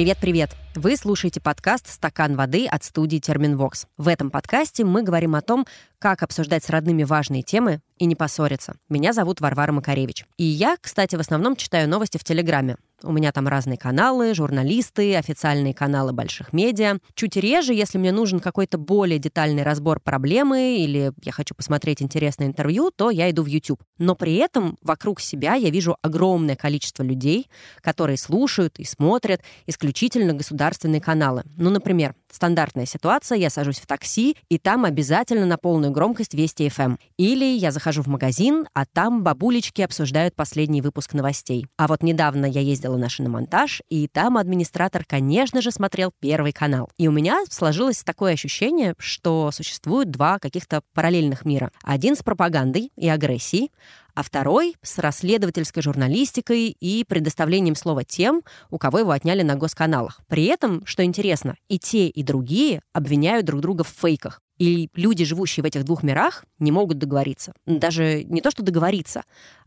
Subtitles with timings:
[0.00, 0.56] Привет-привет!
[0.74, 3.86] Вы слушаете подкаст «Стакан воды» от студии «Терминвокс».
[3.98, 5.66] В этом подкасте мы говорим о том,
[5.98, 8.76] как обсуждать с родными важные темы и не поссориться.
[8.88, 10.24] Меня зовут Варвара Макаревич.
[10.38, 12.76] И я, кстати, в основном читаю новости в Телеграме.
[13.02, 16.98] У меня там разные каналы, журналисты, официальные каналы больших медиа.
[17.14, 22.46] Чуть реже, если мне нужен какой-то более детальный разбор проблемы или я хочу посмотреть интересное
[22.46, 23.82] интервью, то я иду в YouTube.
[23.98, 27.48] Но при этом вокруг себя я вижу огромное количество людей,
[27.80, 31.44] которые слушают и смотрят исключительно государственные каналы.
[31.56, 36.66] Ну, например, стандартная ситуация, я сажусь в такси, и там обязательно на полную громкость Вести
[36.66, 36.80] FM.
[36.80, 36.98] Эм.
[37.18, 41.66] Или я захожу в магазин, а там бабулечки обсуждают последний выпуск новостей.
[41.76, 46.52] А вот недавно я ездила ездила на шиномонтаж, и там администратор, конечно же, смотрел Первый
[46.52, 46.90] канал.
[46.98, 51.70] И у меня сложилось такое ощущение, что существуют два каких-то параллельных мира.
[51.82, 53.70] Один с пропагандой и агрессией,
[54.14, 60.20] а второй с расследовательской журналистикой и предоставлением слова тем, у кого его отняли на госканалах.
[60.28, 64.40] При этом, что интересно, и те, и другие обвиняют друг друга в фейках.
[64.58, 67.54] И люди, живущие в этих двух мирах, не могут договориться.
[67.64, 69.22] Даже не то, что договориться,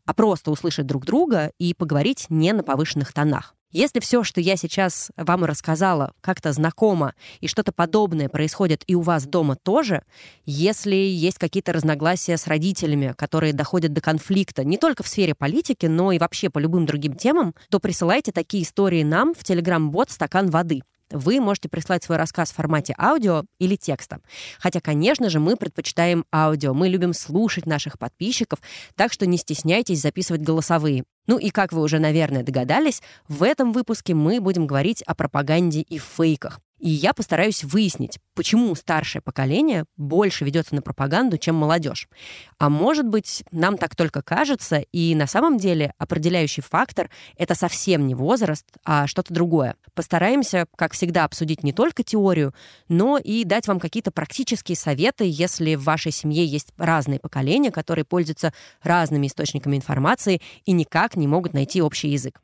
[0.06, 3.56] а просто услышать друг друга и поговорить не на повышенных тонах.
[3.74, 9.02] Если все, что я сейчас вам рассказала, как-то знакомо, и что-то подобное происходит и у
[9.02, 10.04] вас дома тоже,
[10.46, 15.88] если есть какие-то разногласия с родителями, которые доходят до конфликта не только в сфере политики,
[15.88, 20.52] но и вообще по любым другим темам, то присылайте такие истории нам в телеграм-бот «Стакан
[20.52, 20.84] воды»
[21.14, 24.20] вы можете прислать свой рассказ в формате аудио или текста.
[24.60, 26.74] Хотя, конечно же, мы предпочитаем аудио.
[26.74, 28.60] Мы любим слушать наших подписчиков,
[28.96, 31.06] так что не стесняйтесь записывать голосовые.
[31.28, 35.82] Ну и, как вы уже, наверное, догадались, в этом выпуске мы будем говорить о пропаганде
[35.82, 36.60] и фейках.
[36.84, 42.10] И я постараюсь выяснить, почему старшее поколение больше ведется на пропаганду, чем молодежь.
[42.60, 48.06] А может быть, нам так только кажется, и на самом деле определяющий фактор— это совсем
[48.06, 49.78] не возраст, а что-то другое.
[49.94, 52.54] Постараемся, как всегда, обсудить не только теорию,
[52.90, 58.04] но и дать вам какие-то практические советы, если в вашей семье есть разные поколения, которые
[58.04, 62.42] пользуются разными источниками информации и никак не могут найти общий язык.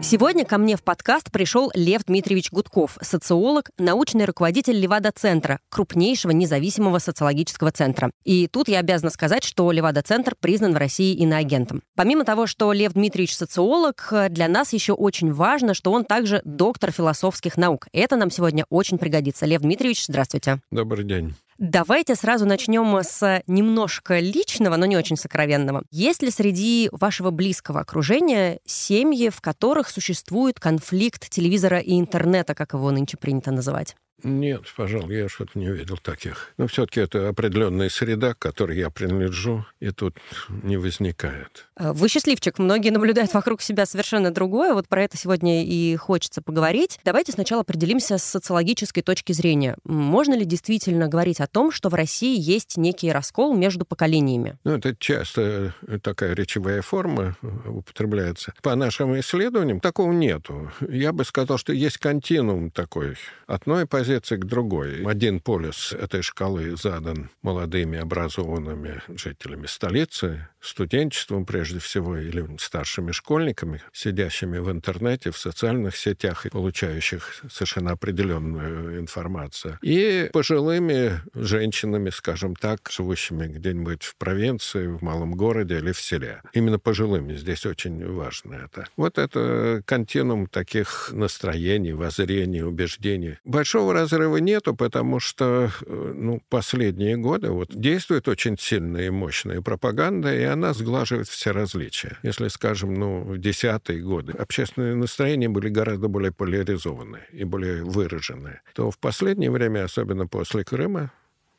[0.00, 6.98] Сегодня ко мне в подкаст пришел Лев Дмитриевич Гудков, социолог, научный руководитель Левада-центра, крупнейшего независимого
[6.98, 8.10] социологического центра.
[8.24, 11.82] И тут я обязана сказать, что Левада-центр признан в России иноагентом.
[11.96, 16.92] Помимо того, что Лев Дмитриевич социолог, для нас еще очень важно, что он также доктор
[16.92, 17.88] философских наук.
[17.92, 19.46] Это нам сегодня очень пригодится.
[19.46, 20.60] Лев Дмитриевич, здравствуйте.
[20.70, 21.34] Добрый день.
[21.58, 25.82] Давайте сразу начнем с немножко личного, но не очень сокровенного.
[25.90, 32.74] Есть ли среди вашего близкого окружения семьи, в которых существует конфликт телевизора и интернета, как
[32.74, 33.96] его нынче принято называть?
[34.24, 36.52] Нет, пожалуй, я что-то не увидел таких.
[36.56, 40.16] Но все-таки это определенная среда, к которой я принадлежу, и тут
[40.48, 41.68] не возникает.
[41.76, 42.58] А, вы счастливчик.
[42.58, 44.74] Многие наблюдают вокруг себя совершенно другое.
[44.74, 46.98] Вот про это сегодня и хочется поговорить.
[47.04, 49.76] Давайте сначала определимся с социологической точки зрения.
[49.84, 54.58] Можно ли действительно говорить о том, что в России есть некий раскол между поколениями?
[54.64, 57.36] Ну, это часто такая речевая форма
[57.66, 58.52] употребляется.
[58.62, 60.72] По нашим исследованиям такого нету.
[60.88, 63.16] Я бы сказал, что есть континуум такой.
[63.46, 65.04] Одной позиции позиции к другой.
[65.04, 73.82] Один полюс этой шкалы задан молодыми образованными жителями столицы, студенчеством прежде всего, или старшими школьниками,
[73.92, 79.78] сидящими в интернете, в социальных сетях и получающих совершенно определенную информацию.
[79.82, 86.42] И пожилыми женщинами, скажем так, живущими где-нибудь в провинции, в малом городе или в селе.
[86.52, 88.86] Именно пожилыми здесь очень важно это.
[88.96, 93.38] Вот это континуум таких настроений, воззрений, убеждений.
[93.44, 99.60] Большого разрыва нету, потому что э, ну, последние годы вот действует очень сильная и мощная
[99.60, 102.18] пропаганда, и она сглаживает все различия.
[102.22, 108.60] Если, скажем, ну, в десятые годы общественные настроения были гораздо более поляризованы и более выражены,
[108.74, 111.12] то в последнее время, особенно после Крыма,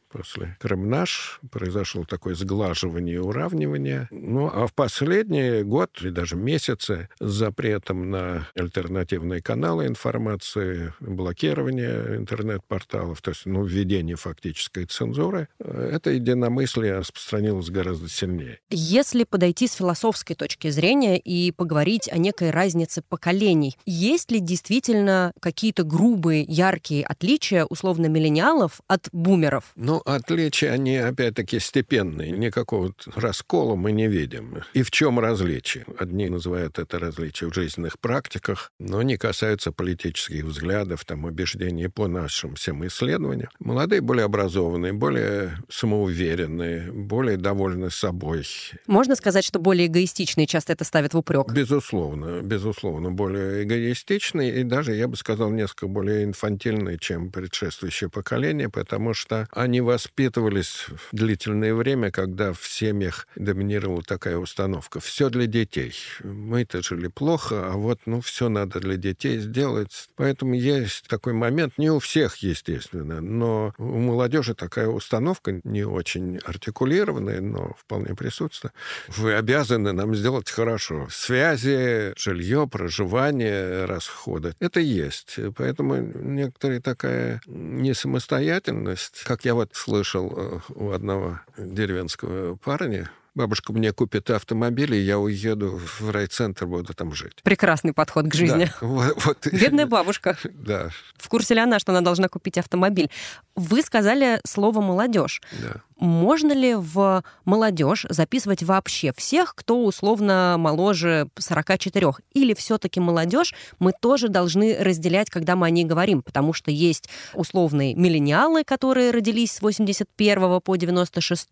[0.10, 4.08] после Крым наш произошло такое сглаживание и уравнивание.
[4.12, 12.18] Ну, а в последний год или даже месяцы с запретом на альтернативные каналы информации, блокирование
[12.18, 18.60] интернет-порталов, то есть ну, введение фактической цензуры, это единомыслие распространилось гораздо сильнее.
[18.70, 25.34] Если подойти с философской точки зрения и поговорить о некой разнице поколений, есть ли действительно
[25.40, 29.72] какие-то грубые, яркие отличия условно миллениалов от бумеров?
[29.76, 32.32] Ну, Отличия, они, опять-таки, степенные.
[32.32, 34.64] Никакого раскола мы не видим.
[34.74, 35.86] И в чем различие?
[35.98, 42.08] Одни называют это различие в жизненных практиках, но не касаются политических взглядов, там, убеждений по
[42.08, 43.50] нашим всем исследованиям.
[43.60, 48.46] Молодые более образованные, более самоуверенные, более довольны собой.
[48.88, 51.52] Можно сказать, что более эгоистичные часто это ставят в упрек?
[51.52, 58.70] Безусловно, безусловно, более эгоистичные и даже, я бы сказал, несколько более инфантильные, чем предшествующее поколение,
[58.70, 65.00] потому что они воспитывались в длительное время, когда в семьях доминировала такая установка.
[65.00, 65.96] Все для детей.
[66.24, 70.10] Мы-то жили плохо, а вот, ну, все надо для детей сделать.
[70.16, 76.38] Поэтому есть такой момент, не у всех, естественно, но у молодежи такая установка не очень
[76.38, 78.76] артикулированная, но вполне присутствует.
[79.08, 81.08] Вы обязаны нам сделать хорошо.
[81.10, 84.54] Связи, жилье, проживание, расходы.
[84.60, 85.40] Это есть.
[85.56, 93.94] Поэтому некоторая такая несамостоятельность, как я вот слышал э, у одного деревенского парня, бабушка мне
[93.94, 97.42] купит автомобиль, и я уеду в райцентр, буду там жить.
[97.44, 98.70] Прекрасный подход к жизни.
[98.82, 99.48] Да, вот, вот.
[99.52, 100.38] Бедная бабушка.
[100.60, 100.90] Да.
[101.18, 103.10] В курсе ли она, что она должна купить автомобиль?
[103.56, 105.42] Вы сказали слово «молодежь».
[105.62, 105.82] Да.
[106.00, 112.14] Можно ли в молодежь записывать вообще всех, кто условно моложе 44?
[112.34, 116.22] Или все-таки молодежь мы тоже должны разделять, когда мы о ней говорим?
[116.22, 121.48] Потому что есть условные миллениалы, которые родились с 81 по 96,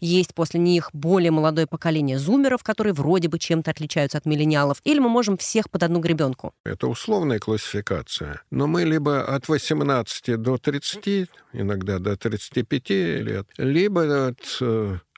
[0.00, 4.80] есть после них более молодое поколение зумеров, которые вроде бы чем-то отличаются от миллениалов.
[4.84, 6.52] Или мы можем всех под одну гребенку?
[6.64, 8.42] Это условная классификация.
[8.52, 14.40] Но мы либо от 18 до 30 иногда до 35 лет, либо от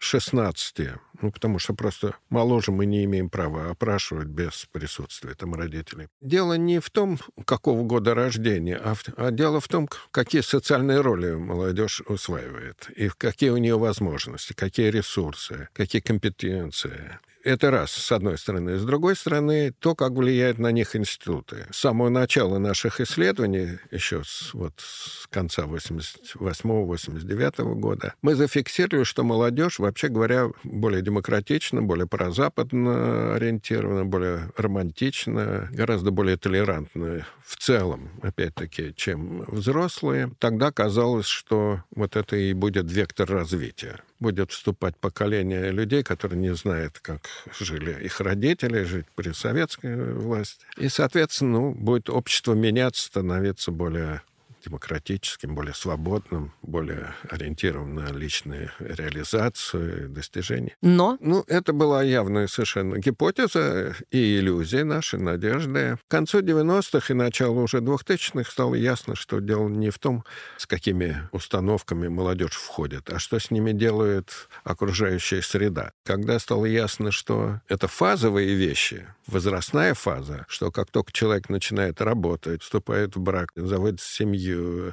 [0.00, 5.54] 16, э, ну, потому что просто моложе мы не имеем права опрашивать без присутствия там
[5.54, 6.08] родителей.
[6.20, 11.00] Дело не в том, какого года рождения, а, в, а дело в том, какие социальные
[11.00, 17.18] роли молодежь усваивает, и какие у нее возможности, какие ресурсы, какие компетенции.
[17.42, 18.76] Это раз, с одной стороны.
[18.76, 21.66] С другой стороны, то, как влияют на них институты.
[21.70, 29.24] С самого начала наших исследований, еще с, вот, с конца 88-89 года, мы зафиксировали, что
[29.24, 38.10] молодежь, вообще говоря, более демократична, более прозападно ориентирована, более романтична, гораздо более толерантна в целом,
[38.20, 40.30] опять-таки, чем взрослые.
[40.38, 46.54] Тогда казалось, что вот это и будет вектор развития будет вступать поколение людей, которые не
[46.54, 47.22] знают, как
[47.58, 50.64] жили их родители, жить при советской власти.
[50.76, 54.22] И, соответственно, ну, будет общество меняться, становиться более
[54.64, 60.76] демократическим, более свободным, более ориентированным на личные реализацию, достижения.
[60.82, 61.16] Но?
[61.20, 65.98] Ну, это была явная совершенно гипотеза и иллюзия нашей надежды.
[66.08, 70.24] К концу 90-х и началу уже 2000-х стало ясно, что дело не в том,
[70.56, 75.92] с какими установками молодежь входит, а что с ними делает окружающая среда.
[76.04, 82.62] Когда стало ясно, что это фазовые вещи, возрастная фаза, что как только человек начинает работать,
[82.62, 84.49] вступает в брак, заводит семью,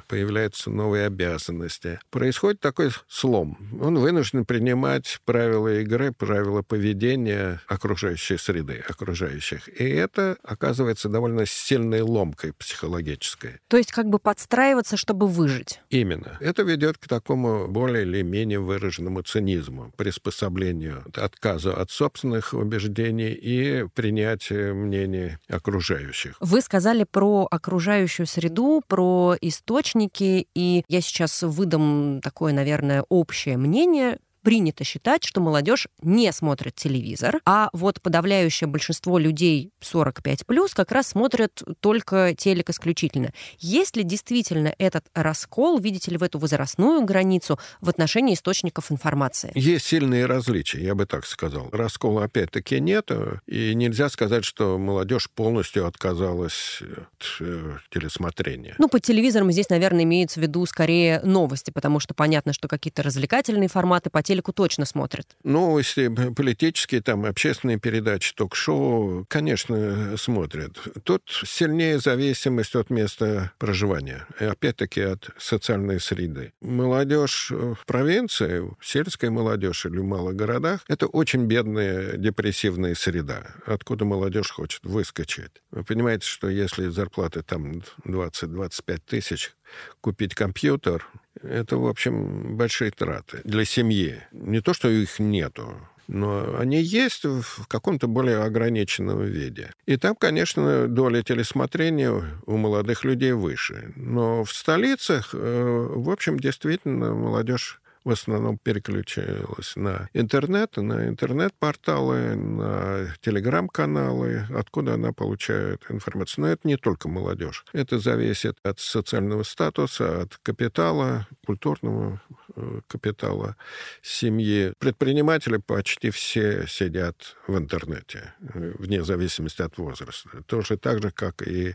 [0.08, 2.00] появляются новые обязанности.
[2.10, 3.58] Происходит такой слом.
[3.80, 9.68] Он вынужден принимать правила игры, правила поведения окружающей среды, окружающих.
[9.68, 13.60] И это оказывается довольно сильной ломкой психологической.
[13.68, 15.80] То есть как бы подстраиваться, чтобы выжить.
[15.90, 16.36] Именно.
[16.40, 23.86] Это ведет к такому более или менее выраженному цинизму, приспособлению, отказу от собственных убеждений и
[23.94, 26.36] принятию мнений окружающих.
[26.40, 34.18] Вы сказали про окружающую среду, про источники, и я сейчас выдам такое, наверное, общее мнение,
[34.48, 40.90] принято считать, что молодежь не смотрит телевизор, а вот подавляющее большинство людей 45 плюс как
[40.90, 43.34] раз смотрят только телек исключительно.
[43.58, 49.52] Есть ли действительно этот раскол, видите ли, в эту возрастную границу в отношении источников информации?
[49.54, 51.68] Есть сильные различия, я бы так сказал.
[51.70, 53.10] Раскола опять-таки нет,
[53.46, 58.74] и нельзя сказать, что молодежь полностью отказалась от э, телесмотрения.
[58.78, 63.02] Ну, по телевизорам здесь, наверное, имеется в виду скорее новости, потому что понятно, что какие-то
[63.02, 65.36] развлекательные форматы по телеку точно смотрят?
[65.44, 70.78] Новости, политические, там, общественные передачи, ток-шоу, конечно, смотрят.
[71.04, 74.26] Тут сильнее зависимость от места проживания.
[74.40, 76.52] И опять-таки от социальной среды.
[76.60, 84.04] Молодежь в провинции, сельская молодежь или в малых городах, это очень бедная депрессивная среда, откуда
[84.04, 85.62] молодежь хочет выскочить.
[85.70, 89.52] Вы понимаете, что если зарплаты там 20-25 тысяч,
[90.00, 91.06] купить компьютер,
[91.42, 94.22] это, в общем, большие траты для семьи.
[94.32, 95.74] Не то, что их нету,
[96.08, 99.72] но они есть в каком-то более ограниченном виде.
[99.86, 103.92] И там, конечно, доля телесмотрения у молодых людей выше.
[103.94, 112.36] Но в столицах, э, в общем, действительно, молодежь в основном переключилась на интернет, на интернет-порталы,
[112.36, 116.46] на телеграм-каналы, откуда она получает информацию.
[116.46, 117.66] Но это не только молодежь.
[117.74, 122.22] Это зависит от социального статуса, от капитала, культурного
[122.56, 123.56] э, капитала
[124.00, 124.72] семьи.
[124.78, 130.30] Предприниматели почти все сидят в интернете, э, вне зависимости от возраста.
[130.46, 131.74] Тоже так же, как и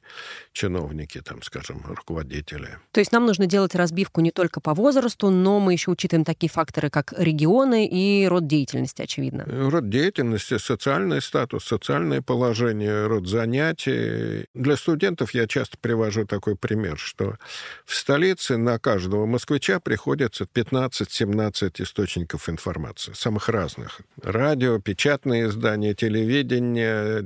[0.51, 2.79] чиновники, там, скажем, руководители.
[2.91, 6.49] То есть нам нужно делать разбивку не только по возрасту, но мы еще учитываем такие
[6.49, 9.45] факторы, как регионы и род деятельности, очевидно.
[9.47, 14.45] Род деятельности, социальный статус, социальное положение, род занятий.
[14.53, 17.37] Для студентов я часто привожу такой пример, что
[17.85, 24.01] в столице на каждого москвича приходится 15-17 источников информации, самых разных.
[24.21, 27.25] Радио, печатные издания, телевидение,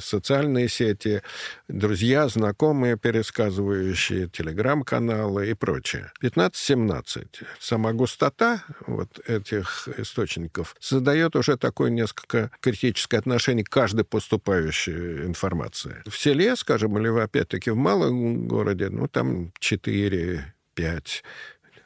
[0.00, 1.22] социальные сети,
[1.68, 6.12] друзья, знакомые, пересказывающие, телеграм-каналы и прочее.
[6.22, 7.26] 15-17.
[7.60, 16.02] Сама густота вот этих источников создает уже такое несколько критическое отношение к каждой поступающей информации.
[16.06, 20.42] В селе, скажем, или опять-таки в малом городе, ну, там 4-5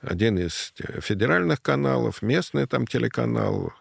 [0.02, 3.72] один из федеральных каналов, местный там телеканал,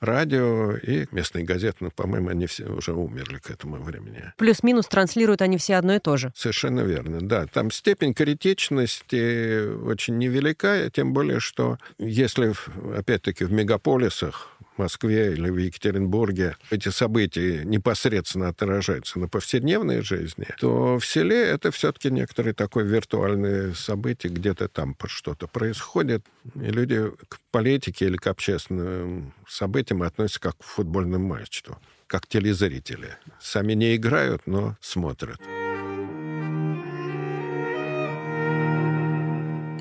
[0.00, 1.78] радио и местные газеты.
[1.80, 4.32] Ну, по-моему, они все уже умерли к этому времени.
[4.36, 6.32] Плюс-минус транслируют они все одно и то же.
[6.36, 7.46] Совершенно верно, да.
[7.46, 12.52] Там степень критичности очень невелика, тем более, что если,
[12.96, 14.48] опять-таки, в мегаполисах
[14.80, 21.70] Москве или в Екатеринбурге эти события непосредственно отражаются на повседневной жизни, то в селе это
[21.70, 28.26] все-таки некоторые такое виртуальные события, где-то там что-то происходит, и люди к политике или к
[28.26, 33.16] общественным событиям относятся как к футбольному матчу, как телезрители.
[33.40, 35.38] Сами не играют, но смотрят.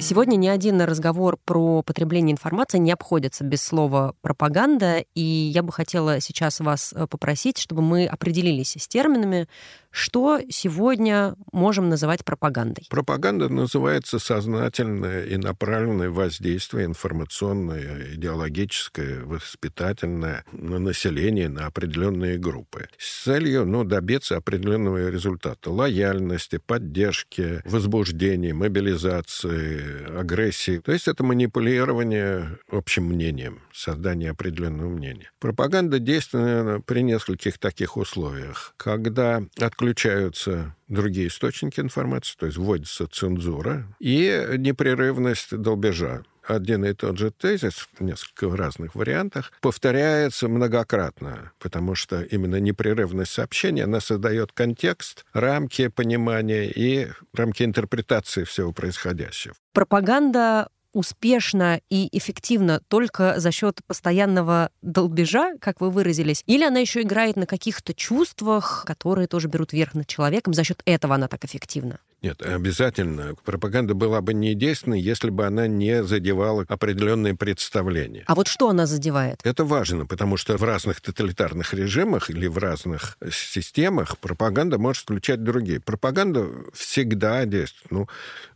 [0.01, 5.74] Сегодня ни один разговор про потребление информации не обходится без слова пропаганда, и я бы
[5.74, 9.50] хотела сейчас вас э, попросить, чтобы мы определились с терминами,
[9.91, 12.86] что сегодня можем называть пропагандой?
[12.89, 22.88] Пропаганда называется сознательное и направленное воздействие информационное, идеологическое, воспитательное на население, на определенные группы.
[22.98, 25.72] С целью ну, добиться определенного результата.
[25.72, 30.77] Лояльности, поддержки, возбуждения, мобилизации, агрессии.
[30.79, 35.31] То есть это манипулирование общим мнением, создание определенного мнения.
[35.39, 38.74] Пропаганда действует при нескольких таких условиях.
[38.77, 46.94] Когда от отключаются другие источники информации, то есть вводится цензура и непрерывность долбежа один и
[46.94, 54.00] тот же тезис в несколько разных вариантах повторяется многократно, потому что именно непрерывность сообщения, она
[54.00, 59.54] создает контекст, рамки понимания и рамки интерпретации всего происходящего.
[59.74, 67.01] Пропаганда успешно и эффективно только за счет постоянного долбежа, как вы выразились, или она еще
[67.01, 71.46] играет на каких-то чувствах, которые тоже берут верх над человеком, за счет этого она так
[71.46, 72.00] эффективна?
[72.22, 73.36] Нет, обязательно.
[73.46, 78.24] Пропаганда была бы недейственной, если бы она не задевала определенные представления.
[78.28, 79.40] А вот что она задевает?
[79.44, 85.44] Это важно, потому что в разных тоталитарных режимах или в разных системах пропаганда может включать
[85.44, 85.80] другие.
[85.80, 87.92] Пропаганда всегда действует.
[87.92, 88.08] Ну,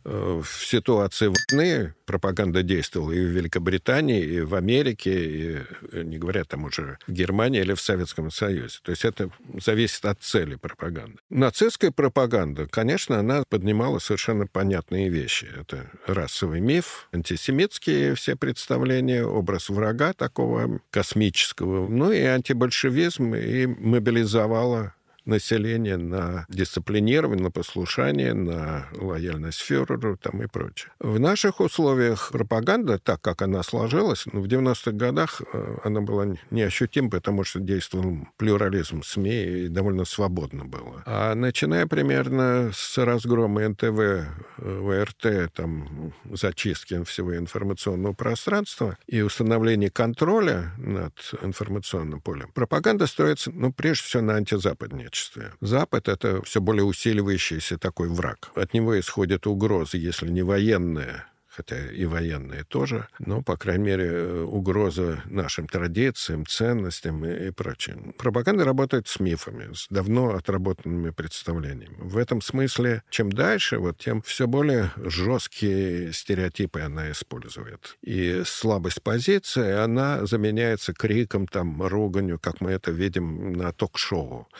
[0.04, 5.58] э, в ситуации войны пропаганда действовала и в Великобритании, и в Америке, и,
[5.92, 8.78] э, не говоря там уже в Германии или в Советском Союзе.
[8.82, 9.30] То есть это
[9.64, 11.18] зависит от цели пропаганды.
[11.30, 15.46] Нацистская пропаганда, конечно, она поднимала совершенно понятные вещи.
[15.56, 24.94] Это расовый миф, антисемитские все представления, образ врага такого космического, ну и антибольшевизм, и мобилизовала
[25.26, 30.90] население на дисциплинирование, на послушание, на лояльность фюреру там и прочее.
[31.00, 36.36] В наших условиях пропаганда, так как она сложилась, ну, в 90-х годах э, она была
[36.50, 41.02] неощутима, потому что действовал плюрализм СМИ и довольно свободно было.
[41.06, 44.26] А начиная примерно с разгрома НТВ, э,
[44.58, 53.72] ВРТ, там, зачистки всего информационного пространства и установления контроля над информационным полем, пропаганда строится, ну,
[53.72, 55.52] прежде всего, на антизападнее качестве.
[55.60, 58.50] Запад— это все более усиливающийся такой враг.
[58.56, 61.24] От него исходят угрозы, если не военные,
[61.56, 68.14] хотя и военные тоже, но, по крайней мере, угроза нашим традициям, ценностям и, и прочим.
[68.18, 71.96] Пропаганда работает с мифами, с давно отработанными представлениями.
[71.98, 77.96] В этом смысле, чем дальше, вот тем все более жесткие стереотипы она использует.
[78.02, 84.54] И слабость позиции, она заменяется криком, там, руганью, как мы это видим на ток-шоу э,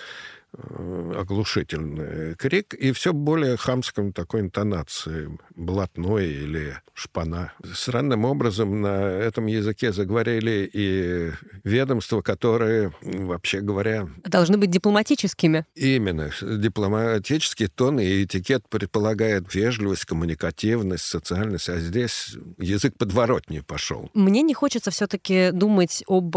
[1.16, 7.52] оглушительный крик, и все более хамском такой интонации, блатной или шпана.
[7.74, 11.32] Странным образом на этом языке заговорили и
[11.64, 14.08] ведомства, которые, вообще говоря...
[14.24, 15.66] Должны быть дипломатическими.
[15.74, 16.30] Именно.
[16.40, 24.10] Дипломатический тон и этикет предполагает вежливость, коммуникативность, социальность, а здесь язык подворотнее пошел.
[24.14, 26.36] Мне не хочется все-таки думать об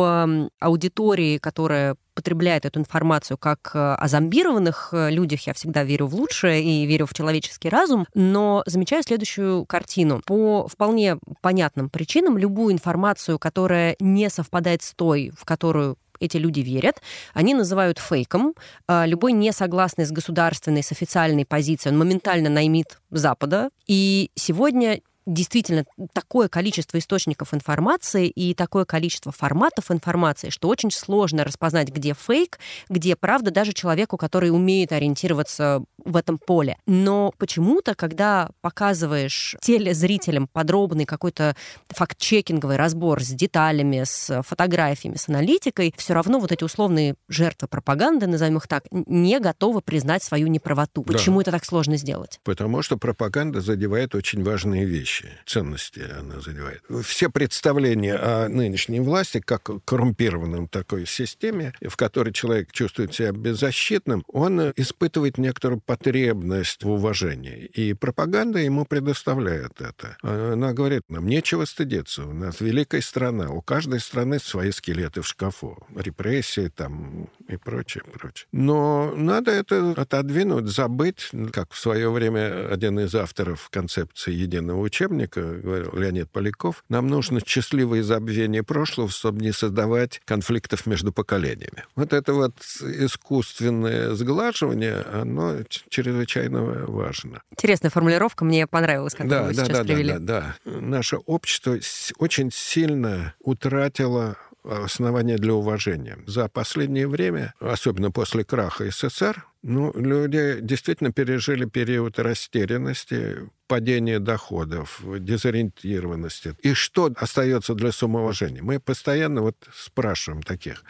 [0.59, 6.15] аудитории, которая потребляет эту информацию как э, о зомбированных э, людях, я всегда верю в
[6.15, 10.23] лучшее и верю в человеческий разум, но замечаю следующую картину.
[10.25, 16.61] По вполне понятным причинам любую информацию, которая не совпадает с той, в которую эти люди
[16.61, 17.03] верят,
[17.35, 18.55] они называют фейком.
[18.87, 23.69] А любой несогласный с государственной, с официальной позицией, он моментально наймит Запада.
[23.85, 31.43] И сегодня действительно такое количество источников информации и такое количество форматов информации, что очень сложно
[31.43, 36.77] распознать, где фейк, где правда даже человеку, который умеет ориентироваться в этом поле.
[36.87, 41.55] Но почему-то, когда показываешь телезрителям подробный какой-то
[41.89, 48.27] факт-чекинговый разбор с деталями, с фотографиями, с аналитикой, все равно вот эти условные жертвы пропаганды,
[48.27, 51.03] назовем их так, не готовы признать свою неправоту.
[51.03, 51.41] Почему да.
[51.43, 52.39] это так сложно сделать?
[52.43, 56.81] Потому что пропаганда задевает очень важные вещи вещи, ценности она задевает.
[57.03, 64.23] Все представления о нынешней власти, как коррумпированном такой системе, в которой человек чувствует себя беззащитным,
[64.27, 67.65] он испытывает некоторую потребность в уважении.
[67.65, 70.17] И пропаганда ему предоставляет это.
[70.21, 75.27] Она говорит, нам нечего стыдиться, у нас великая страна, у каждой страны свои скелеты в
[75.27, 78.47] шкафу, репрессии там и прочее, прочее.
[78.51, 85.06] Но надо это отодвинуть, забыть, как в свое время один из авторов концепции единого учебника
[85.07, 91.85] учебника, говорил Леонид Поляков, нам нужно счастливое забвение прошлого, чтобы не создавать конфликтов между поколениями.
[91.95, 95.57] Вот это вот искусственное сглаживание, оно
[95.89, 97.41] чрезвычайно важно.
[97.51, 100.13] Интересная формулировка, мне понравилась, как да, вы да, сейчас да, привели.
[100.13, 100.71] Да, да, да.
[100.81, 101.77] Наше общество
[102.19, 106.17] очень сильно утратило основания для уважения.
[106.25, 115.01] За последнее время, особенно после краха СССР, ну, люди действительно пережили период растерянности, падения доходов,
[115.03, 116.55] дезориентированности.
[116.61, 118.63] И что остается для самоуважения?
[118.63, 120.83] Мы постоянно вот спрашиваем таких,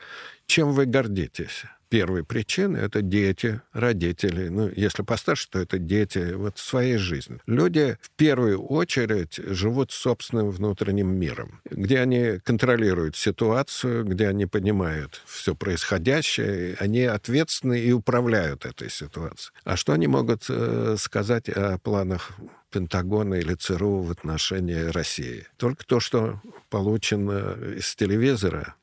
[0.45, 1.63] чем вы гордитесь?
[1.89, 4.49] Первой причиной это дети, родители.
[4.49, 7.39] Ну, если постарше, то это дети вот своей жизни.
[7.45, 15.21] Люди в первую очередь живут собственным внутренним миром, где они контролируют ситуацию, где они понимают
[15.25, 19.53] все происходящее, они ответственны и управляют этой ситуацией.
[19.63, 22.31] А что они могут э, сказать о планах
[22.71, 25.47] Пентагона или ЦРУ в отношении России?
[25.57, 28.75] Только то, что получено из телевизора,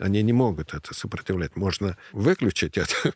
[0.00, 1.56] они не могут это сопротивлять.
[1.56, 3.14] Можно выключить это,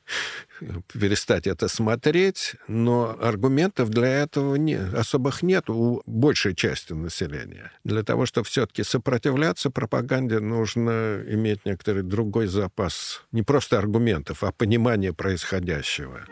[0.92, 7.72] перестать это смотреть, но аргументов для этого не, особых нет у большей части населения.
[7.84, 14.52] Для того, чтобы все-таки сопротивляться пропаганде, нужно иметь некоторый другой запас не просто аргументов, а
[14.52, 16.24] понимания происходящего.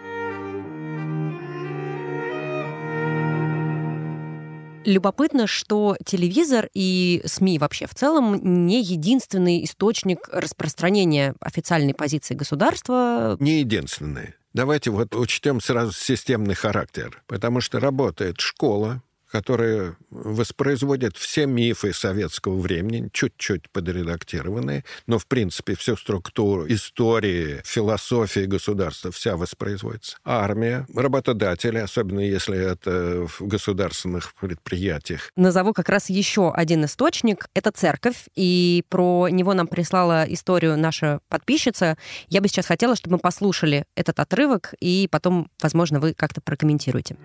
[4.84, 13.36] Любопытно, что телевизор и СМИ вообще в целом не единственный источник распространения официальной позиции государства.
[13.38, 14.34] Не единственный.
[14.54, 22.58] Давайте вот учтем сразу системный характер, потому что работает школа, которые воспроизводят все мифы советского
[22.60, 30.18] времени, чуть-чуть подредактированные, но, в принципе, всю структуру истории, философии государства вся воспроизводится.
[30.24, 35.30] Армия, работодатели, особенно если это в государственных предприятиях.
[35.34, 37.46] Назову как раз еще один источник.
[37.54, 41.96] Это церковь, и про него нам прислала историю наша подписчица.
[42.28, 47.16] Я бы сейчас хотела, чтобы мы послушали этот отрывок, и потом, возможно, вы как-то прокомментируете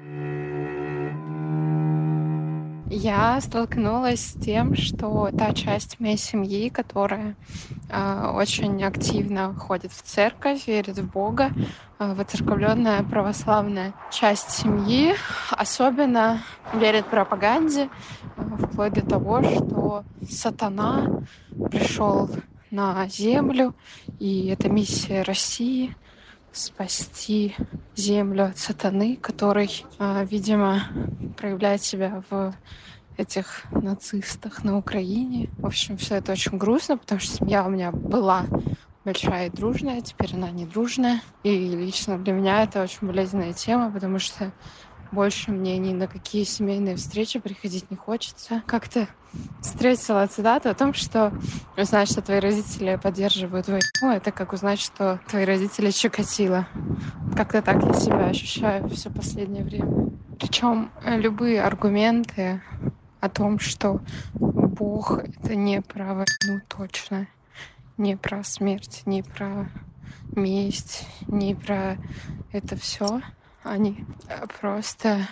[2.89, 7.35] я столкнулась с тем, что та часть моей семьи, которая
[7.89, 11.51] э, очень активно ходит в церковь, верит в Бога,
[11.99, 15.15] э, воцерковленная православная часть семьи,
[15.51, 16.41] особенно
[16.73, 17.89] верит пропаганде,
[18.37, 21.23] э, вплоть до того, что сатана
[21.69, 22.29] пришел
[22.71, 23.75] на землю,
[24.19, 25.95] и это миссия России
[26.57, 27.55] спасти
[27.95, 30.83] землю от сатаны, который, а, видимо,
[31.37, 32.53] проявляет себя в
[33.17, 35.49] этих нацистах на Украине.
[35.57, 38.45] В общем, все это очень грустно, потому что семья у меня была
[39.03, 41.21] большая и дружная, теперь она не дружная.
[41.43, 44.51] И лично для меня это очень болезненная тема, потому что
[45.11, 48.61] больше мне ни на какие семейные встречи приходить не хочется.
[48.65, 49.07] Как-то
[49.61, 51.33] встретила цитату о том, что
[51.75, 56.67] узнать, что твои родители поддерживают войну, это как узнать, что твои родители Чикатило.
[57.35, 60.11] Как-то так я себя ощущаю все последнее время.
[60.39, 62.61] Причем э, любые аргументы
[63.19, 63.99] о том, что
[64.33, 67.27] Бог— это не про войну точно,
[67.97, 69.69] не про смерть, не про
[70.35, 71.97] месть, не про
[72.51, 73.21] это все,
[73.63, 74.05] они
[74.59, 75.27] просто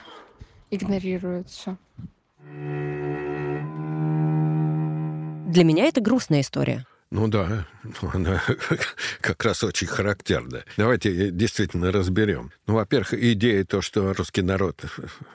[0.71, 1.77] игнорируются.
[5.45, 6.85] Для меня это грустная история.
[7.11, 7.67] Ну да,
[8.13, 8.41] она
[9.21, 10.65] как раз очень характерна.
[10.75, 12.51] Давайте действительно разберем.
[12.65, 14.83] Ну, во-первых, идея то, что русский народ,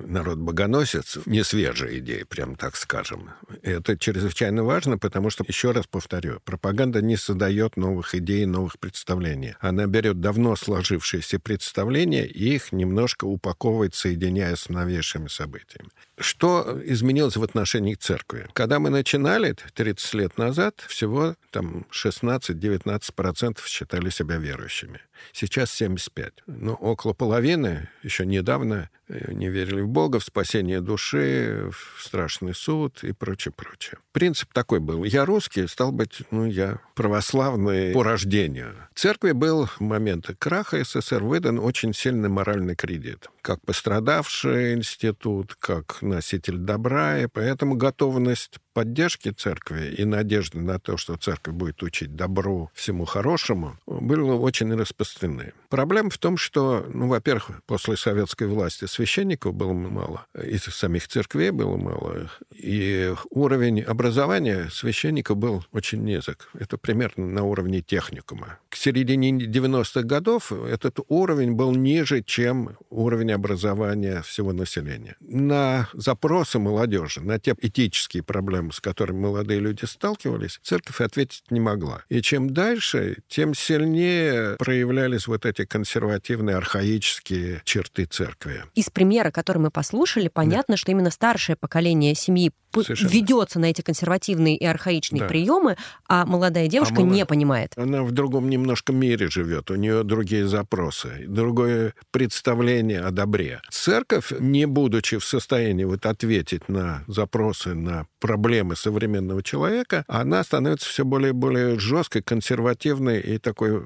[0.00, 3.30] народ богоносец, не свежая идея, прям так скажем.
[3.62, 9.54] Это чрезвычайно важно, потому что, еще раз повторю, пропаганда не создает новых идей, новых представлений.
[9.60, 15.90] Она берет давно сложившиеся представления и их немножко упаковывает, соединяя с новейшими событиями.
[16.20, 18.46] Что изменилось в отношении церкви?
[18.52, 25.00] Когда мы начинали 30 лет назад, всего там 16-19% считали себя верующими.
[25.33, 26.33] Сейчас 75.
[26.46, 32.54] Но около половины еще недавно э, не верили в Бога, в спасение души, в страшный
[32.54, 33.98] суд и прочее, прочее.
[34.12, 35.04] Принцип такой был.
[35.04, 38.74] Я русский, стал быть, ну, я православный по рождению.
[38.94, 43.28] Церкви был в момент краха СССР выдан очень сильный моральный кредит.
[43.42, 50.96] Как пострадавший институт, как носитель добра, и поэтому готовность поддержки церкви и надежды на то,
[50.96, 54.72] что церковь будет учить добру, всему хорошему, было очень
[55.10, 55.52] распространены.
[55.68, 61.50] Проблема в том, что, ну, во-первых, после советской власти священников было мало, и самих церквей
[61.50, 66.50] было мало, и уровень образования священников был очень низок.
[66.58, 68.58] Это примерно на уровне техникума.
[68.68, 75.16] К середине 90-х годов этот уровень был ниже, чем уровень образования всего населения.
[75.20, 81.44] На запросы молодежи, на те этические проблемы, проблем, с которыми молодые люди сталкивались, церковь ответить
[81.50, 82.02] не могла.
[82.08, 84.56] И чем дальше, тем сильнее
[85.00, 88.64] проявлялись вот эти консервативные, архаические черты церкви.
[88.74, 90.76] Из примера, который мы послушали, понятно, да.
[90.76, 93.10] что именно старшее поколение семьи Совершенно.
[93.10, 95.26] ведется на эти консервативные и архаичные да.
[95.28, 95.76] приемы,
[96.08, 97.14] а молодая девушка а мало...
[97.14, 97.72] не понимает.
[97.76, 103.60] Она в другом немножко мире живет, у нее другие запросы, другое представление о добре.
[103.70, 110.88] Церковь, не будучи в состоянии вот ответить на запросы, на проблемы современного человека, она становится
[110.88, 113.82] все более и более жесткой, консервативной и такой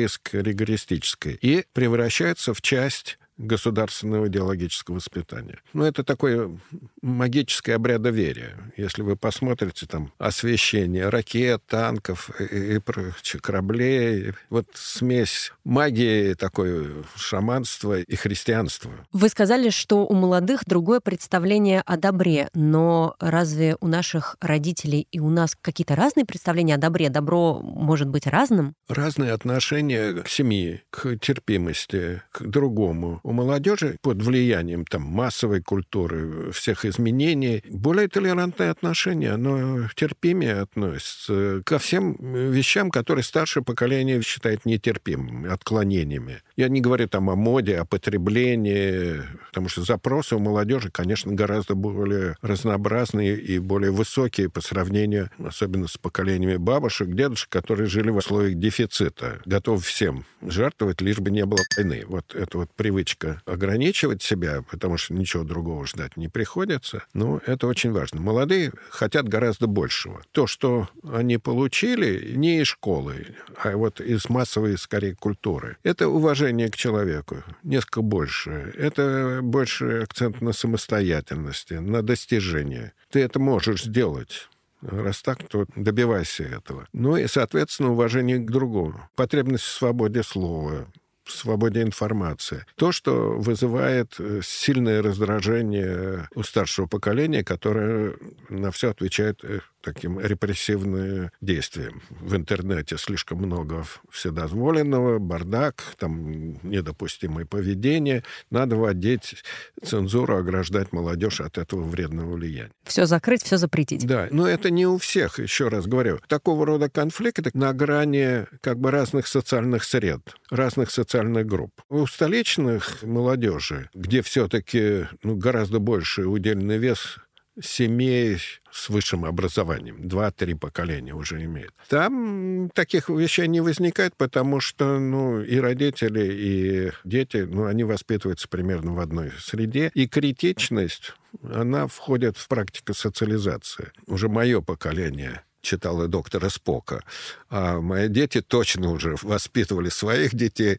[0.00, 5.60] фундаменталистской, ригористической, и превращается в часть государственного идеологического воспитания.
[5.72, 6.58] Ну, это такое
[7.02, 8.56] магическое обрядоверие.
[8.76, 17.04] Если вы посмотрите там освещение ракет, танков и, и прочих кораблей, вот смесь магии, такое
[17.16, 18.92] шаманства и христианства.
[19.12, 25.18] Вы сказали, что у молодых другое представление о добре, но разве у наших родителей и
[25.20, 27.08] у нас какие-то разные представления о добре?
[27.08, 28.74] Добро может быть разным?
[28.88, 36.50] Разные отношения к семье, к терпимости, к другому у молодежи под влиянием там, массовой культуры,
[36.52, 42.16] всех изменений, более толерантное отношение, оно терпимее относится ко всем
[42.50, 46.42] вещам, которые старшее поколение считает нетерпимыми, отклонениями.
[46.56, 51.74] Я не говорю там о моде, о потреблении, потому что запросы у молодежи, конечно, гораздо
[51.74, 58.16] более разнообразные и более высокие по сравнению, особенно с поколениями бабушек, дедушек, которые жили в
[58.16, 62.04] условиях дефицита, готовы всем жертвовать, лишь бы не было войны.
[62.06, 67.40] Вот это вот привычка привычка ограничивать себя, потому что ничего другого ждать не приходится, ну,
[67.46, 68.20] это очень важно.
[68.20, 70.22] Молодые хотят гораздо большего.
[70.32, 73.26] То, что они получили не из школы,
[73.62, 78.72] а вот из массовой, скорее, культуры, это уважение к человеку, несколько больше.
[78.76, 82.92] Это больше акцент на самостоятельности, на достижение.
[83.10, 84.48] Ты это можешь сделать.
[84.82, 86.88] Раз так, то добивайся этого.
[86.94, 89.10] Ну и, соответственно, уважение к другому.
[89.14, 90.86] Потребность в свободе слова,
[91.32, 92.64] свободе информации.
[92.76, 98.14] То, что вызывает э, сильное раздражение у старшего поколения, которое
[98.48, 102.02] на все отвечает э, таким репрессивным действием.
[102.10, 108.24] В интернете слишком много вседозволенного, бардак, там недопустимое поведение.
[108.50, 109.42] Надо вводить
[109.82, 112.72] цензуру, ограждать молодежь от этого вредного влияния.
[112.84, 114.06] Все закрыть, все запретить.
[114.06, 116.20] Да, но это не у всех, еще раз говорю.
[116.28, 121.82] Такого рода конфликты на грани как бы разных социальных сред, разных социальных групп.
[121.88, 127.18] У столичных молодежи, где все-таки ну, гораздо больше удельный вес
[127.62, 128.38] семей
[128.70, 130.08] с высшим образованием.
[130.08, 131.74] Два-три поколения уже имеют.
[131.88, 138.48] Там таких вещей не возникает, потому что ну, и родители, и дети, ну, они воспитываются
[138.48, 139.90] примерно в одной среде.
[139.94, 143.92] И критичность, она входит в практику социализации.
[144.06, 147.02] Уже мое поколение читала доктора Спока.
[147.48, 150.78] А мои дети точно уже воспитывали своих детей,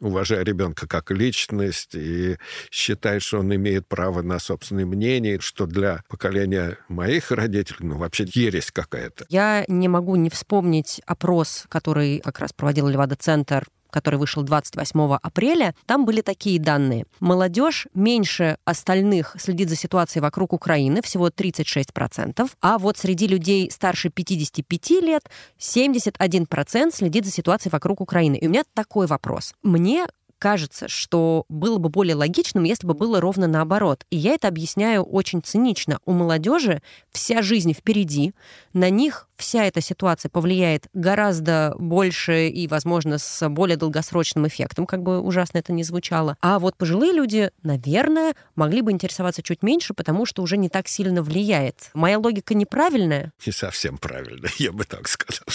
[0.00, 2.38] уважая ребенка как личность и
[2.70, 8.26] считая, что он имеет право на собственное мнение, что для поколения моих родителей, ну, вообще
[8.32, 9.26] ересь какая-то.
[9.28, 15.74] Я не могу не вспомнить опрос, который как раз проводил Левада-центр который вышел 28 апреля,
[15.86, 17.04] там были такие данные.
[17.20, 24.10] Молодежь меньше остальных следит за ситуацией вокруг Украины, всего 36%, а вот среди людей старше
[24.10, 25.22] 55 лет
[25.58, 28.36] 71% следит за ситуацией вокруг Украины.
[28.36, 29.54] И у меня такой вопрос.
[29.62, 30.06] Мне
[30.40, 34.04] кажется, что было бы более логичным, если бы было ровно наоборот.
[34.10, 36.00] И я это объясняю очень цинично.
[36.06, 38.32] У молодежи вся жизнь впереди,
[38.72, 45.02] на них вся эта ситуация повлияет гораздо больше и, возможно, с более долгосрочным эффектом, как
[45.02, 46.36] бы ужасно это ни звучало.
[46.40, 50.88] А вот пожилые люди, наверное, могли бы интересоваться чуть меньше, потому что уже не так
[50.88, 51.90] сильно влияет.
[51.94, 53.32] Моя логика неправильная?
[53.44, 55.46] Не совсем правильная, я бы так сказал.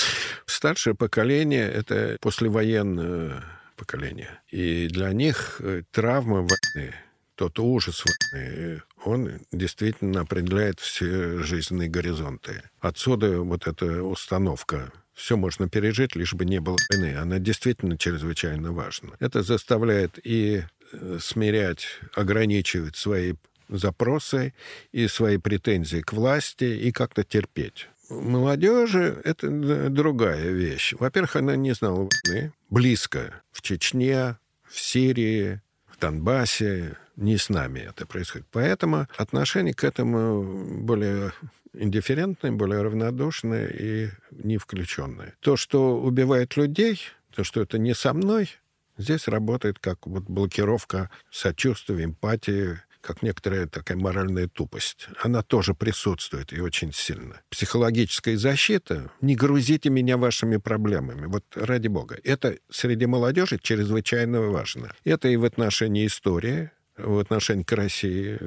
[0.46, 3.44] Старшее поколение— это послевоенное
[3.76, 4.42] поколения.
[4.50, 6.94] И для них э, травма войны,
[7.36, 12.64] тот ужас войны, он действительно определяет все жизненные горизонты.
[12.80, 17.16] Отсюда вот эта установка все можно пережить, лишь бы не было войны.
[17.16, 19.12] Она действительно чрезвычайно важна.
[19.20, 23.34] Это заставляет и э, смирять, ограничивать свои
[23.70, 24.54] запросы
[24.92, 29.50] и свои претензии к власти и как-то терпеть молодежи это
[29.90, 30.94] другая вещь.
[31.00, 32.52] Во-первых, она не знала войны.
[32.76, 33.42] Близко.
[33.54, 36.98] В Чечне, в Сирии, в Донбассе.
[37.16, 38.48] Не с нами это происходит.
[38.52, 41.32] Поэтому отношение к этому более
[41.72, 45.36] индифферентное, более равнодушное и не включенное.
[45.40, 47.00] То, что убивает людей,
[47.34, 48.50] то, что это не со мной,
[48.98, 55.08] здесь работает как вот блокировка сочувствия, эмпатии, как некоторая такая моральная тупость.
[55.22, 57.42] Она тоже присутствует и очень сильно.
[57.50, 59.12] Психологическая защита.
[59.22, 61.28] Не грузите меня вашими проблемами.
[61.28, 62.18] Вот ради бога.
[62.24, 64.92] Это среди молодежи чрезвычайно важно.
[65.04, 68.40] Это и в отношении истории, в отношении к России,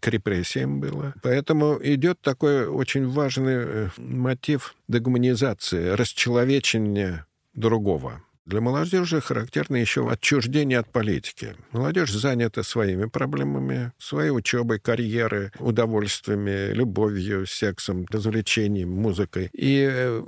[0.00, 1.14] к репрессиям было.
[1.22, 8.22] Поэтому идет такой очень важный э, мотив дегуманизации, расчеловечения другого.
[8.46, 11.56] Для молодежи характерно еще отчуждение от политики.
[11.72, 19.50] Молодежь занята своими проблемами, своей учебой, карьерой, удовольствиями, любовью, сексом, развлечением, музыкой.
[19.52, 20.22] И э,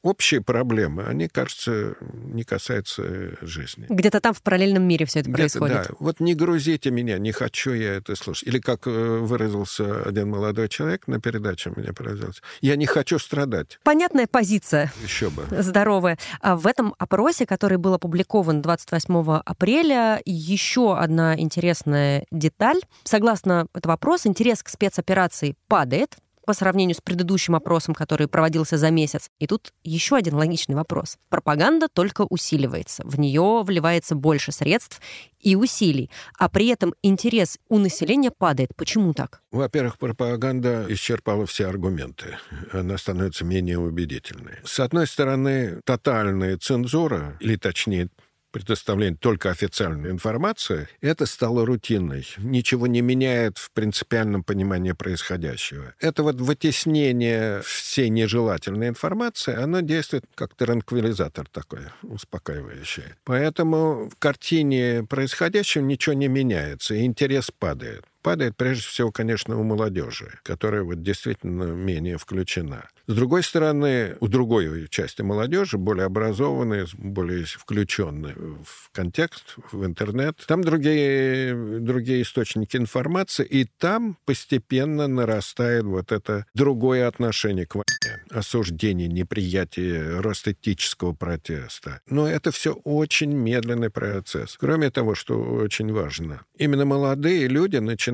[0.00, 3.84] общие проблемы, они, кажется, не касаются жизни.
[3.90, 5.76] Где-то там в параллельном мире все это происходит.
[5.76, 8.48] Да, вот не грузите меня, не хочу я это слушать.
[8.48, 13.18] Или как э, выразился один молодой человек на передаче у меня произвелся, я не хочу
[13.18, 13.78] страдать.
[13.82, 14.90] Понятная позиция.
[15.02, 15.44] Еще бы.
[15.50, 16.18] Здоровая.
[16.40, 22.80] А в этом опросе опросе, который был опубликован 28 апреля, еще одна интересная деталь.
[23.02, 28.90] Согласно этого опроса, интерес к спецоперации падает по сравнению с предыдущим опросом, который проводился за
[28.90, 29.30] месяц.
[29.38, 31.16] И тут еще один логичный вопрос.
[31.28, 33.02] Пропаганда только усиливается.
[33.04, 35.00] В нее вливается больше средств
[35.40, 38.74] и усилий, а при этом интерес у населения падает.
[38.76, 39.42] Почему так?
[39.52, 42.38] Во-первых, пропаганда исчерпала все аргументы.
[42.72, 44.58] Она становится менее убедительной.
[44.64, 48.08] С одной стороны, тотальная цензура, или точнее
[48.54, 52.24] предоставление только официальной информации, это стало рутиной.
[52.38, 55.92] Ничего не меняет в принципиальном понимании происходящего.
[55.98, 63.14] Это вот вытеснение всей нежелательной информации, оно действует как транквилизатор такой, успокаивающий.
[63.24, 69.62] Поэтому в картине происходящего ничего не меняется, и интерес падает падает прежде всего, конечно, у
[69.62, 72.88] молодежи, которая вот действительно менее включена.
[73.06, 80.42] С другой стороны, у другой части молодежи, более образованные, более включенные в контекст, в интернет,
[80.48, 88.24] там другие, другие источники информации, и там постепенно нарастает вот это другое отношение к войне,
[88.30, 92.00] осуждение, неприятие, рост этического протеста.
[92.08, 94.56] Но это все очень медленный процесс.
[94.58, 98.13] Кроме того, что очень важно, именно молодые люди начинают,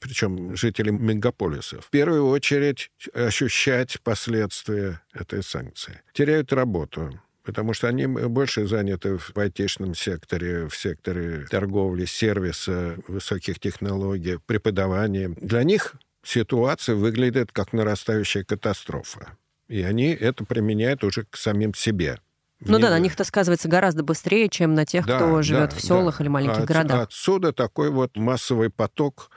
[0.00, 6.00] причем жители мегаполисов, в первую очередь ощущать последствия этой санкции.
[6.12, 13.60] Теряют работу, потому что они больше заняты в айтишном секторе, в секторе торговли, сервиса, высоких
[13.60, 15.28] технологий, преподавания.
[15.40, 19.36] Для них ситуация выглядит как нарастающая катастрофа.
[19.68, 22.18] И они это применяют уже к самим себе.
[22.60, 25.76] Ну да, на них это сказывается гораздо быстрее, чем на тех, да, кто живет да,
[25.76, 26.24] в селах да.
[26.24, 27.02] или маленьких От, городах.
[27.02, 29.30] Отсюда такой вот массовый поток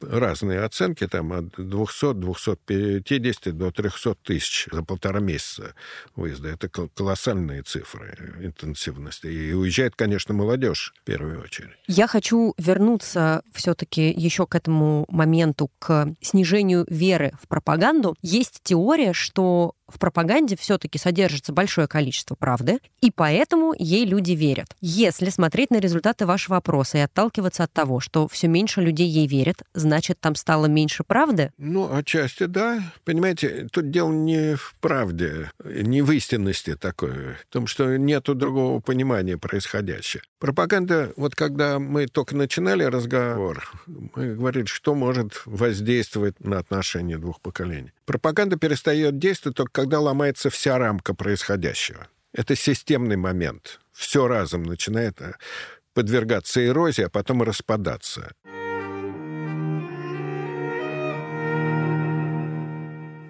[0.00, 5.74] разные оценки, там от 200-250 до 300 тысяч за полтора месяца
[6.14, 6.48] выезда.
[6.48, 9.26] Это колоссальные цифры интенсивности.
[9.26, 11.70] И уезжает, конечно, молодежь в первую очередь.
[11.86, 18.14] Я хочу вернуться все-таки еще к этому моменту, к снижению веры в пропаганду.
[18.22, 24.74] Есть теория, что в пропаганде все-таки содержится большое количество правды, и поэтому ей люди верят.
[24.80, 29.26] Если смотреть на результаты вашего опроса и отталкиваться от того, что все меньше людей ей
[29.26, 31.52] верят, значит, там стало меньше правды?
[31.58, 32.82] Ну, отчасти да.
[33.04, 39.38] Понимаете, тут дело не в правде, не в истинности такой, том, что нету другого понимания
[39.38, 40.22] происходящего.
[40.38, 47.40] Пропаганда, вот когда мы только начинали разговор, мы говорили, что может воздействовать на отношения двух
[47.40, 47.92] поколений.
[48.06, 52.08] Пропаганда перестает действовать только когда ломается вся рамка происходящего.
[52.32, 53.80] Это системный момент.
[53.92, 55.34] Все разом начинает э,
[55.94, 58.32] подвергаться эрозии, а потом распадаться.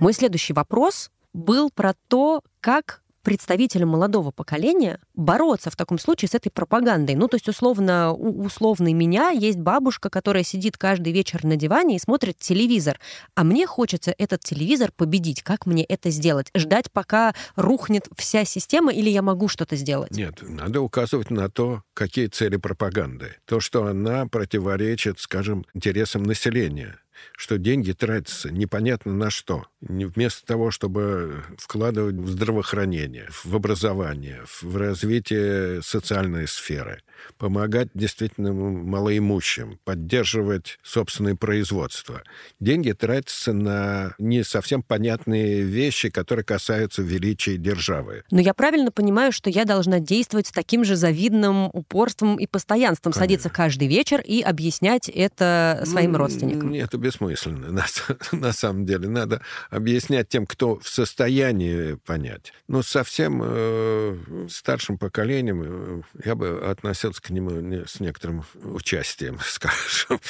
[0.01, 6.35] Мой следующий вопрос был про то, как представителям молодого поколения бороться в таком случае с
[6.35, 7.17] этой пропагандой.
[7.17, 11.97] Ну, то есть, условно, у условной меня есть бабушка, которая сидит каждый вечер на диване
[11.97, 13.01] и смотрит телевизор.
[13.35, 15.43] А мне хочется этот телевизор победить.
[15.43, 16.51] Как мне это сделать?
[16.55, 20.13] Ждать, пока рухнет вся система, или я могу что-то сделать?
[20.13, 23.37] Нет, надо указывать на то, какие цели пропаганды.
[23.47, 26.99] То, что она противоречит, скажем, интересам населения
[27.37, 29.67] что деньги тратятся непонятно на что.
[29.81, 37.03] Вместо того, чтобы вкладывать в здравоохранение, в образование, в развитие социальной сферы–
[37.39, 42.23] помогать действительно малоимущим, поддерживать собственное производство.
[42.61, 48.25] Деньги тратятся на не совсем понятные вещи, которые касаются величия державы.
[48.31, 53.13] Но я правильно понимаю, что я должна действовать с таким же завидным упорством и постоянством,
[53.13, 53.21] Конечно.
[53.23, 56.71] садиться каждый вечер и объяснять это своим ну, родственникам?
[56.71, 57.71] Нет, бессмысленно.
[57.73, 57.85] На,
[58.33, 62.53] на самом деле надо объяснять тем, кто в состоянии понять.
[62.67, 67.51] Но совсем э, старшим поколением э, я бы относился к нему
[67.87, 70.21] с некоторым участием, скажем,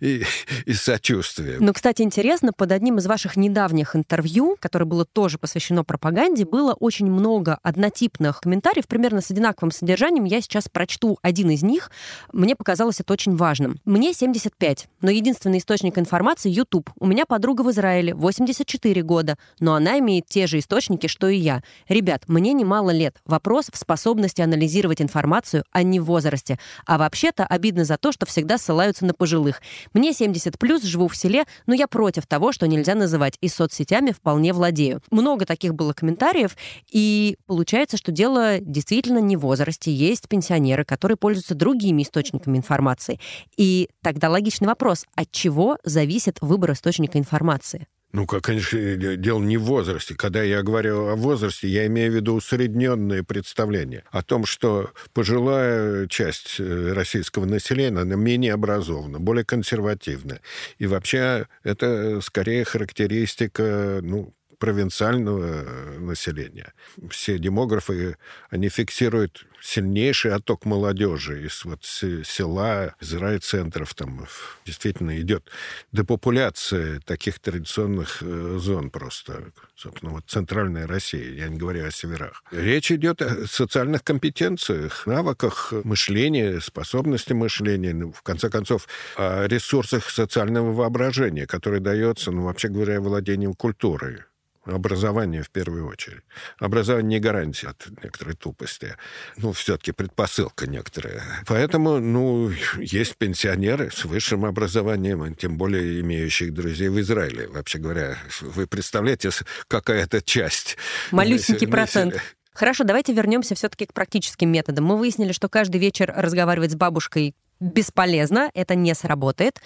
[0.00, 0.24] и,
[0.66, 1.64] и сочувствием.
[1.64, 6.74] Ну, кстати, интересно, под одним из ваших недавних интервью, которое было тоже посвящено пропаганде, было
[6.74, 10.24] очень много однотипных комментариев, примерно с одинаковым содержанием.
[10.24, 11.90] Я сейчас прочту один из них.
[12.32, 13.78] Мне показалось это очень важным.
[13.86, 16.09] Мне 75, но единственный источник информации—
[16.44, 16.90] YouTube.
[16.98, 21.36] У меня подруга в Израиле, 84 года, но она имеет те же источники, что и
[21.36, 21.62] я.
[21.88, 23.16] Ребят, мне немало лет.
[23.26, 26.58] Вопрос в способности анализировать информацию, а не в возрасте.
[26.86, 29.60] А вообще-то обидно за то, что всегда ссылаются на пожилых.
[29.94, 34.12] Мне 70 плюс, живу в селе, но я против того, что нельзя называть, и соцсетями
[34.12, 35.02] вполне владею.
[35.10, 36.56] Много таких было комментариев,
[36.90, 39.92] и получается, что дело действительно не в возрасте.
[39.92, 43.20] Есть пенсионеры, которые пользуются другими источниками информации.
[43.56, 47.86] И тогда логичный вопрос, от чего зависит выбор источника информации?
[48.12, 50.16] Ну, как, конечно, дело не в возрасте.
[50.16, 56.08] Когда я говорю о возрасте, я имею в виду усредненное представление о том, что пожилая
[56.08, 60.40] часть э, российского населения, она менее образована, более консервативна.
[60.78, 66.72] И вообще это скорее характеристика, ну, провинциального э, населения.
[67.08, 68.16] Все демографы,
[68.50, 73.94] они фиксируют сильнейший отток молодежи из вот села, из райцентров.
[73.94, 74.26] Там
[74.64, 75.50] действительно идет
[75.92, 79.52] депопуляция таких традиционных э, зон просто.
[79.76, 82.44] Собственно, вот центральная Россия, я не говорю о северах.
[82.50, 90.10] Речь идет о социальных компетенциях, навыках мышления, способности мышления, ну, в конце концов, о ресурсах
[90.10, 94.18] социального воображения, которые дается, ну, вообще говоря, владением культурой.
[94.64, 96.22] Образование в первую очередь.
[96.58, 98.94] Образование не гарантия от некоторой тупости.
[99.38, 101.22] Ну, все-таки предпосылка некоторая.
[101.46, 107.48] Поэтому, ну, есть пенсионеры с высшим образованием, тем более имеющих друзей в Израиле.
[107.48, 109.30] Вообще говоря, вы представляете,
[109.66, 110.76] какая это часть.
[111.10, 112.20] Малюсенький процент.
[112.52, 114.84] Хорошо, давайте вернемся все-таки к практическим методам.
[114.84, 119.60] Мы выяснили, что каждый вечер разговаривать с бабушкой бесполезно, это не сработает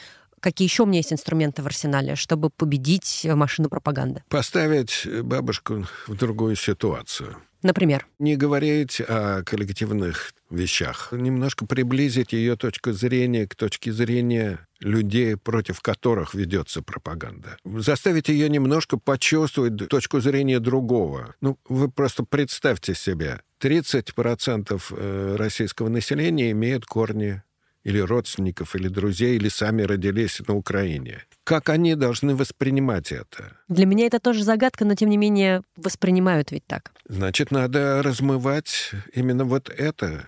[0.45, 4.23] какие еще у меня есть инструменты в арсенале, чтобы победить машину пропаганды?
[4.29, 7.37] Поставить бабушку в другую ситуацию.
[7.63, 8.07] Например?
[8.19, 15.81] Не говорить о коллективных вещах, немножко приблизить ее точку зрения к точке зрения людей, против
[15.81, 17.57] которых ведется пропаганда.
[17.65, 21.35] Заставить ее немножко почувствовать точку зрения другого.
[21.41, 27.43] Ну, вы просто представьте себе, 30% э, российского населения имеют корни
[27.85, 31.25] или родственников, или друзей, или сами родились на Украине.
[31.45, 33.59] Как они должны воспринимать это?
[33.69, 36.93] Для меня это тоже загадка, но тем не менее воспринимают ведь так.
[37.07, 40.27] Значит, надо размывать именно вот это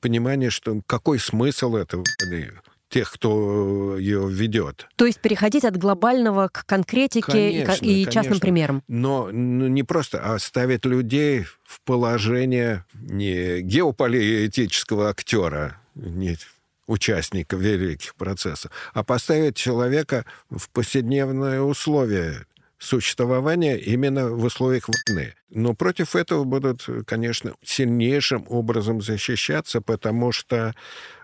[0.00, 2.04] понимание, что какой смысл этого
[2.88, 4.88] тех, кто ее ведет.
[4.96, 8.12] То есть переходить от глобального к конкретике конечно, и, и конечно.
[8.12, 8.82] частным примерам.
[8.88, 16.38] Но ну, не просто, а ставить людей в положение не геополитического актера, не
[16.88, 22.46] участника великих процессов, а поставить человека в повседневные условия
[22.78, 25.34] существования именно в условиях войны.
[25.50, 30.74] Но против этого будут, конечно, сильнейшим образом защищаться, потому что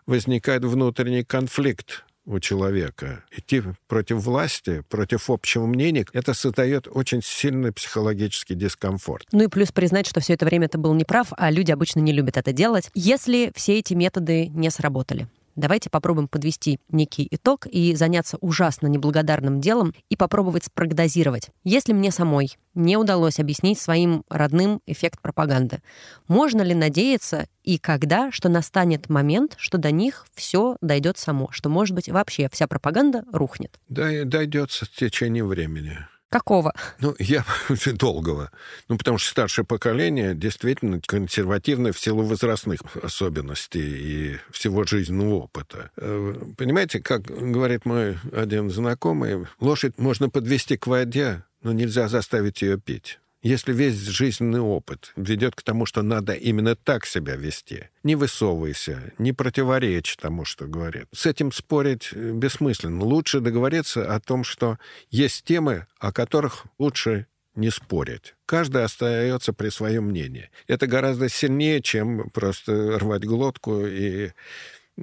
[0.07, 3.23] возникает внутренний конфликт у человека.
[3.31, 9.27] Идти против власти, против общего мнения, это создает очень сильный психологический дискомфорт.
[9.33, 12.13] Ну и плюс признать, что все это время ты был неправ, а люди обычно не
[12.13, 15.29] любят это делать, если все эти методы не сработали.
[15.57, 21.51] Давайте попробуем подвести некий итог и заняться ужасно неблагодарным делом и попробовать спрогнозировать.
[21.63, 25.81] Если мне самой не удалось объяснить своим родным эффект пропаганды,
[26.27, 31.69] можно ли надеяться и когда, что настанет момент, что до них все дойдет само, что,
[31.69, 33.79] может быть, вообще вся пропаганда рухнет?
[33.89, 35.99] Да, дойдет в течение времени.
[36.35, 36.75] Какого?
[36.99, 37.45] Ну, я
[37.93, 38.51] долгого.
[38.89, 45.93] Ну, потому что старшее поколение действительно консервативное в силу возрастных особенностей и всего жизненного опыта.
[45.97, 52.63] Э, понимаете, как говорит мой один знакомый, лошадь можно подвести к воде, но нельзя заставить
[52.63, 53.21] ее пить.
[53.45, 59.13] Если весь жизненный опыт ведет к тому, что надо именно так себя вести, не высовывайся,
[59.19, 61.09] не противоречь тому, что говорят.
[61.13, 63.05] С этим спорить э, бессмысленно.
[63.05, 64.79] Лучше договориться о том, что
[65.11, 68.35] есть темы, о которых лучше не спорить.
[68.47, 70.49] Каждый остается при своем мнении.
[70.67, 74.31] Это гораздо сильнее, чем просто рвать глотку и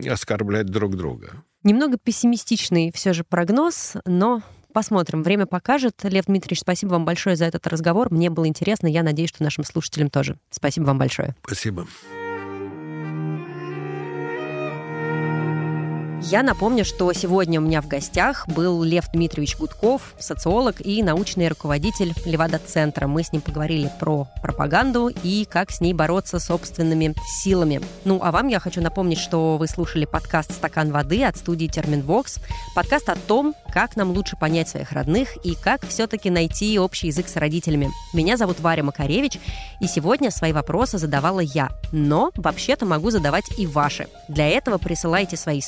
[0.08, 1.44] оскорблять друг друга.
[1.62, 5.24] Немного пессимистичный все же прогноз, но Посмотрим.
[5.24, 5.96] Время покажет.
[6.04, 8.12] Лев Дмитриевич, спасибо вам большое за этот разговор.
[8.12, 8.88] Мне было интересно.
[8.88, 10.38] Я надеюсь, что нашим слушателям тоже.
[10.50, 11.36] Спасибо вам большое.
[11.44, 11.88] Спасибо.
[16.24, 21.48] Я напомню, что сегодня у меня в гостях был Лев Дмитриевич Гудков, социолог и научный
[21.48, 23.08] руководитель Левада-центра.
[23.08, 27.82] Мы с ним поговорили про пропаганду и как с ней бороться собственными силами.
[28.06, 32.38] Ну, а вам я хочу напомнить, что вы слушали подкаст «Стакан воды» от студии «Терменвокс».
[32.76, 37.28] Подкаст о том, как нам лучше понять своих родных и как все-таки найти общий язык
[37.28, 37.90] с родителями.
[38.14, 39.40] Меня зовут Варя Макаревич,
[39.80, 41.70] и сегодня свои вопросы задавала я.
[41.92, 44.08] Но вообще-то могу задавать и ваши.
[44.28, 45.62] Для этого присылайте свои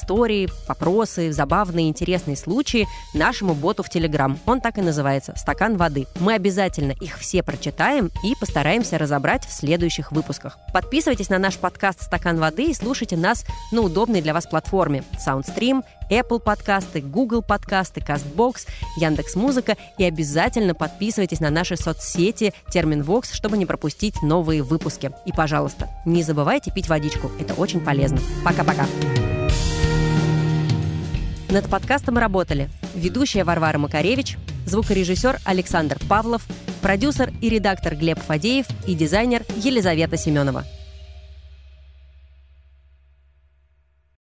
[0.45, 4.37] истории, вопросы, забавные, интересные случаи нашему боту в Телеграм.
[4.45, 6.07] Он так и называется «Стакан воды».
[6.19, 10.57] Мы обязательно их все прочитаем и постараемся разобрать в следующих выпусках.
[10.73, 15.83] Подписывайтесь на наш подкаст «Стакан воды» и слушайте нас на удобной для вас платформе SoundStream,
[16.09, 18.67] Apple подкасты, Google подкасты, CastBox,
[18.97, 25.11] Яндекс.Музыка и обязательно подписывайтесь на наши соцсети Терминвокс, чтобы не пропустить новые выпуски.
[25.25, 27.31] И, пожалуйста, не забывайте пить водичку.
[27.39, 28.19] Это очень полезно.
[28.43, 28.85] Пока-пока.
[31.53, 36.47] Над подкастом работали ведущая Варвара Макаревич, звукорежиссер Александр Павлов,
[36.81, 40.63] продюсер и редактор Глеб Фадеев и дизайнер Елизавета Семенова.